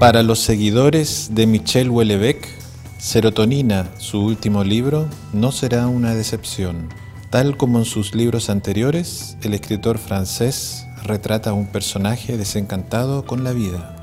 Para 0.00 0.22
los 0.22 0.38
seguidores 0.40 1.28
de 1.32 1.46
Michel 1.46 1.90
Houellebecq, 1.90 2.48
Serotonina, 2.96 3.90
su 3.98 4.24
último 4.24 4.64
libro, 4.64 5.06
no 5.34 5.52
será 5.52 5.88
una 5.88 6.14
decepción. 6.14 6.88
Tal 7.28 7.58
como 7.58 7.80
en 7.80 7.84
sus 7.84 8.14
libros 8.14 8.48
anteriores, 8.48 9.36
el 9.42 9.52
escritor 9.52 9.98
francés 9.98 10.86
retrata 11.04 11.50
a 11.50 11.52
un 11.52 11.66
personaje 11.66 12.38
desencantado 12.38 13.26
con 13.26 13.44
la 13.44 13.52
vida, 13.52 13.94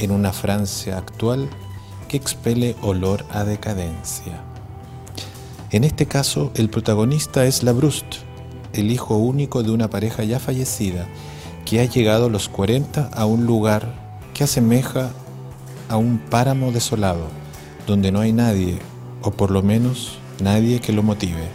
en 0.00 0.10
una 0.10 0.32
Francia 0.32 0.98
actual 0.98 1.48
que 2.08 2.16
expele 2.16 2.74
olor 2.82 3.24
a 3.30 3.44
decadencia. 3.44 4.42
En 5.70 5.84
este 5.84 6.06
caso, 6.06 6.50
el 6.56 6.70
protagonista 6.70 7.46
es 7.46 7.62
Labrouste, 7.62 8.16
el 8.72 8.90
hijo 8.90 9.16
único 9.16 9.62
de 9.62 9.70
una 9.70 9.88
pareja 9.90 10.24
ya 10.24 10.40
fallecida, 10.40 11.06
que 11.64 11.78
ha 11.78 11.84
llegado 11.84 12.26
a 12.26 12.30
los 12.30 12.48
40 12.48 13.10
a 13.14 13.26
un 13.26 13.46
lugar 13.46 13.94
que 14.34 14.42
asemeja 14.42 15.12
a 15.88 15.96
un 15.96 16.18
páramo 16.18 16.72
desolado, 16.72 17.28
donde 17.86 18.12
no 18.12 18.20
hay 18.20 18.32
nadie, 18.32 18.78
o 19.22 19.30
por 19.30 19.50
lo 19.50 19.62
menos 19.62 20.18
nadie 20.42 20.80
que 20.80 20.92
lo 20.92 21.02
motive. 21.02 21.48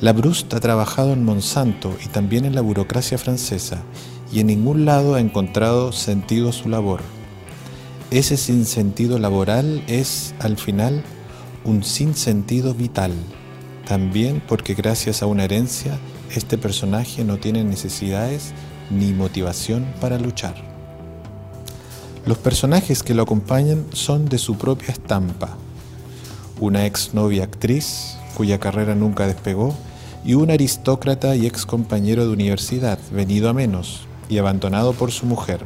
Labrouste 0.00 0.56
ha 0.56 0.60
trabajado 0.60 1.12
en 1.12 1.24
Monsanto 1.24 1.96
y 2.04 2.08
también 2.08 2.44
en 2.44 2.54
la 2.54 2.60
burocracia 2.60 3.18
francesa, 3.18 3.82
y 4.32 4.40
en 4.40 4.48
ningún 4.48 4.84
lado 4.84 5.14
ha 5.14 5.20
encontrado 5.20 5.92
sentido 5.92 6.52
su 6.52 6.68
labor. 6.68 7.00
Ese 8.10 8.36
sinsentido 8.36 9.18
laboral 9.18 9.82
es, 9.86 10.34
al 10.38 10.56
final, 10.56 11.02
un 11.64 11.82
sinsentido 11.82 12.74
vital, 12.74 13.12
también 13.86 14.42
porque 14.46 14.74
gracias 14.74 15.22
a 15.22 15.26
una 15.26 15.44
herencia, 15.44 15.98
este 16.34 16.58
personaje 16.58 17.24
no 17.24 17.38
tiene 17.38 17.64
necesidades 17.64 18.52
ni 18.90 19.12
motivación 19.12 19.86
para 20.00 20.18
luchar. 20.18 20.75
Los 22.26 22.38
personajes 22.38 23.02
que 23.02 23.14
lo 23.14 23.22
acompañan 23.22 23.86
son 23.92 24.28
de 24.28 24.38
su 24.38 24.58
propia 24.58 24.88
estampa. 24.88 25.56
Una 26.60 26.84
exnovia 26.84 27.44
actriz, 27.44 28.16
cuya 28.36 28.58
carrera 28.58 28.94
nunca 28.94 29.26
despegó, 29.26 29.74
y 30.24 30.34
un 30.34 30.50
aristócrata 30.50 31.36
y 31.36 31.46
ex 31.46 31.64
compañero 31.64 32.26
de 32.26 32.32
universidad, 32.32 32.98
venido 33.12 33.48
a 33.48 33.54
menos 33.54 34.00
y 34.28 34.38
abandonado 34.38 34.92
por 34.92 35.12
su 35.12 35.24
mujer. 35.24 35.60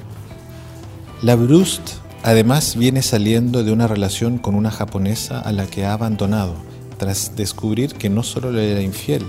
La 1.22 1.34
Brust 1.34 2.00
Además 2.22 2.77
viene 2.77 3.00
saliendo 3.00 3.64
de 3.64 3.72
una 3.72 3.86
relación 3.86 4.36
con 4.36 4.55
una 4.55 4.70
japonesa 4.70 5.41
a 5.41 5.52
la 5.52 5.67
que 5.67 5.86
ha 5.86 5.95
abandonado, 5.95 6.55
tras 6.98 7.34
descubrir 7.34 7.95
que 7.95 8.11
no 8.11 8.22
solo 8.22 8.52
le 8.52 8.72
era 8.72 8.83
infiel, 8.83 9.24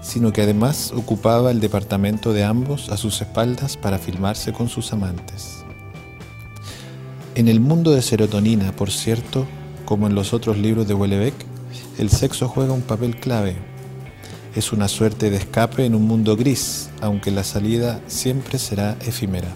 sino 0.00 0.32
que 0.32 0.40
además 0.40 0.92
ocupaba 0.96 1.50
el 1.50 1.60
departamento 1.60 2.32
de 2.32 2.44
ambos 2.44 2.88
a 2.88 2.96
sus 2.96 3.20
espaldas 3.20 3.76
para 3.76 3.98
filmarse 3.98 4.54
con 4.54 4.70
sus 4.70 4.94
amantes. 4.94 5.61
En 7.34 7.48
el 7.48 7.60
mundo 7.60 7.92
de 7.92 8.02
serotonina, 8.02 8.76
por 8.76 8.90
cierto, 8.90 9.46
como 9.86 10.06
en 10.06 10.14
los 10.14 10.34
otros 10.34 10.58
libros 10.58 10.86
de 10.86 10.92
Wellebeck, 10.92 11.32
el 11.96 12.10
sexo 12.10 12.46
juega 12.46 12.74
un 12.74 12.82
papel 12.82 13.16
clave. 13.16 13.56
Es 14.54 14.70
una 14.70 14.86
suerte 14.86 15.30
de 15.30 15.38
escape 15.38 15.86
en 15.86 15.94
un 15.94 16.06
mundo 16.06 16.36
gris, 16.36 16.90
aunque 17.00 17.30
la 17.30 17.42
salida 17.42 18.02
siempre 18.06 18.58
será 18.58 18.98
efímera. 19.06 19.48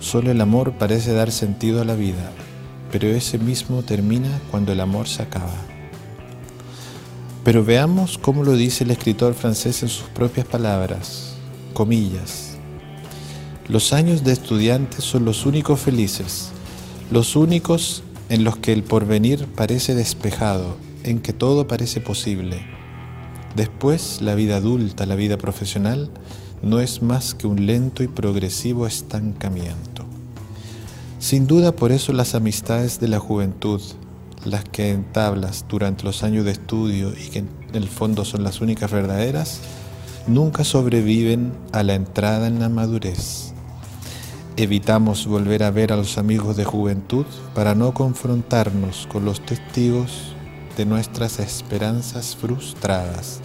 Solo 0.00 0.32
el 0.32 0.40
amor 0.40 0.72
parece 0.72 1.12
dar 1.12 1.30
sentido 1.30 1.80
a 1.80 1.84
la 1.84 1.94
vida, 1.94 2.32
pero 2.90 3.06
ese 3.06 3.38
mismo 3.38 3.84
termina 3.84 4.40
cuando 4.50 4.72
el 4.72 4.80
amor 4.80 5.06
se 5.06 5.22
acaba. 5.22 5.54
Pero 7.44 7.64
veamos 7.64 8.18
cómo 8.18 8.42
lo 8.42 8.56
dice 8.56 8.82
el 8.82 8.90
escritor 8.90 9.34
francés 9.34 9.84
en 9.84 9.88
sus 9.88 10.08
propias 10.08 10.46
palabras, 10.48 11.36
comillas. 11.72 12.56
Los 13.68 13.92
años 13.92 14.24
de 14.24 14.32
estudiante 14.32 15.00
son 15.00 15.24
los 15.24 15.46
únicos 15.46 15.78
felices, 15.78 16.50
los 17.10 17.36
únicos 17.36 18.02
en 18.28 18.44
los 18.44 18.56
que 18.56 18.72
el 18.72 18.82
porvenir 18.82 19.46
parece 19.46 19.94
despejado, 19.94 20.76
en 21.02 21.20
que 21.20 21.32
todo 21.32 21.68
parece 21.68 22.00
posible. 22.00 22.64
Después, 23.54 24.20
la 24.20 24.34
vida 24.34 24.56
adulta, 24.56 25.06
la 25.06 25.14
vida 25.14 25.36
profesional, 25.36 26.10
no 26.62 26.80
es 26.80 27.02
más 27.02 27.34
que 27.34 27.46
un 27.46 27.66
lento 27.66 28.02
y 28.02 28.08
progresivo 28.08 28.86
estancamiento. 28.86 30.04
Sin 31.18 31.46
duda 31.46 31.72
por 31.72 31.92
eso 31.92 32.12
las 32.12 32.34
amistades 32.34 33.00
de 33.00 33.08
la 33.08 33.18
juventud, 33.18 33.80
las 34.44 34.64
que 34.64 34.90
entablas 34.90 35.66
durante 35.68 36.04
los 36.04 36.22
años 36.22 36.44
de 36.44 36.52
estudio 36.52 37.12
y 37.12 37.28
que 37.28 37.38
en 37.40 37.48
el 37.74 37.88
fondo 37.88 38.24
son 38.24 38.42
las 38.42 38.60
únicas 38.60 38.90
verdaderas, 38.90 39.60
nunca 40.26 40.64
sobreviven 40.64 41.52
a 41.72 41.82
la 41.82 41.94
entrada 41.94 42.46
en 42.46 42.60
la 42.60 42.68
madurez. 42.68 43.53
Evitamos 44.56 45.26
volver 45.26 45.64
a 45.64 45.72
ver 45.72 45.92
a 45.92 45.96
los 45.96 46.16
amigos 46.16 46.56
de 46.56 46.64
juventud 46.64 47.26
para 47.56 47.74
no 47.74 47.92
confrontarnos 47.92 49.08
con 49.10 49.24
los 49.24 49.44
testigos 49.44 50.32
de 50.76 50.86
nuestras 50.86 51.40
esperanzas 51.40 52.36
frustradas, 52.36 53.40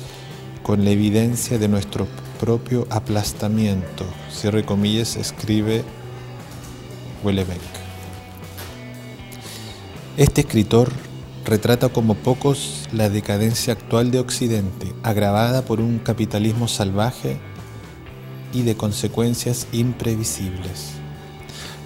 con 0.61 0.85
la 0.85 0.91
evidencia 0.91 1.57
de 1.57 1.67
nuestro 1.67 2.07
propio 2.39 2.85
aplastamiento, 2.91 4.05
cierre 4.31 4.63
comillas, 4.63 5.15
escribe 5.15 5.83
Wellebeck. 7.23 7.57
Este 10.15 10.41
escritor 10.41 10.91
retrata 11.43 11.89
como 11.89 12.13
pocos 12.13 12.87
la 12.93 13.09
decadencia 13.09 13.73
actual 13.73 14.11
de 14.11 14.19
Occidente, 14.19 14.93
agravada 15.01 15.63
por 15.63 15.81
un 15.81 15.97
capitalismo 15.97 16.67
salvaje 16.67 17.39
y 18.53 18.61
de 18.61 18.75
consecuencias 18.75 19.65
imprevisibles. 19.71 20.98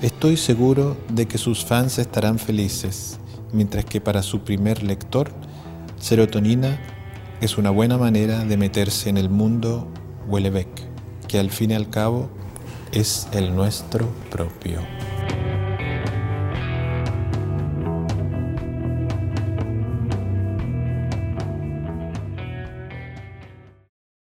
Estoy 0.04 0.36
seguro 0.36 0.98
de 1.08 1.30
que 1.30 1.38
sus 1.38 1.64
fans 1.64 1.98
estarán 1.98 2.38
felices, 2.38 3.20
mientras 3.54 3.86
que 3.86 4.02
para 4.02 4.22
su 4.22 4.42
primer 4.42 4.84
lector, 4.84 5.32
Serotonina 5.98 6.78
es 7.40 7.58
una 7.58 7.70
buena 7.70 7.98
manera 7.98 8.44
de 8.44 8.58
meterse 8.58 9.08
en 9.08 9.16
el 9.16 9.30
mundo 9.30 9.88
Wellebeck, 10.28 10.68
que 11.30 11.40
al 11.40 11.52
fin 11.52 11.72
y 11.72 11.76
al 11.76 11.90
cabo 11.90 12.30
es 12.92 13.30
el 13.32 13.56
nuestro 13.56 14.10
propio. 14.30 14.82